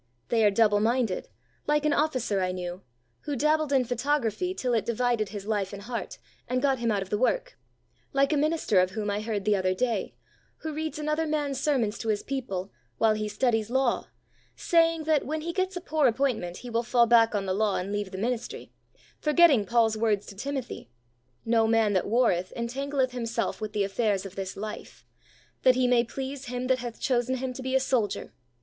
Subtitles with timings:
[0.29, 1.29] They are doubleminded,
[1.67, 2.81] like an officer I knew,
[3.25, 7.03] who dabbled in photography till it divided his life and hearty and got him out
[7.03, 7.55] of the work;
[8.11, 10.15] like a minister of whom I heard the other day,
[10.63, 14.07] who reads another man's sermons to his people, while he studies law,
[14.55, 17.75] saying that when he gets a poor appointment he will fall back on the law
[17.75, 18.71] and leave the ministry,
[19.19, 20.89] forgetting Paul's words to Timothy:
[21.45, 25.05] "No man that warreth entangleth himself with the affairs of this life;
[25.61, 28.33] that he may please Him that hath chosen him to be a soldier."